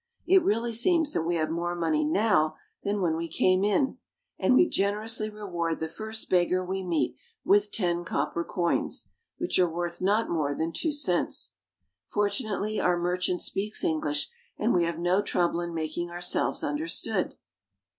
It 0.25 0.43
really 0.43 0.73
seems 0.73 1.13
that 1.13 1.21
we 1.21 1.35
have 1.35 1.51
more 1.51 1.75
money 1.75 2.03
now 2.03 2.55
than 2.83 3.01
when 3.01 3.15
we 3.15 3.27
came 3.27 3.63
in, 3.63 3.99
and 4.39 4.55
we 4.55 4.67
generously 4.67 5.29
reward 5.29 5.79
the 5.79 5.87
first 5.87 6.27
beggar 6.27 6.65
we 6.65 6.81
meet 6.81 7.15
with 7.45 7.71
ten 7.71 8.03
copper 8.03 8.43
coins, 8.43 9.11
which 9.37 9.59
are 9.59 9.69
worth 9.69 10.01
not 10.01 10.27
more 10.27 10.55
than 10.55 10.71
two 10.73 10.91
cents. 10.91 11.53
Fortunately 12.07 12.79
our 12.79 12.97
merchant 12.97 13.43
speaks 13.43 13.83
English, 13.83 14.31
and 14.57 14.73
we 14.73 14.85
have 14.85 14.97
no 14.97 15.21
trouble 15.21 15.61
in 15.61 15.71
making 15.71 16.09
ourselves 16.09 16.63
understood. 16.63 17.35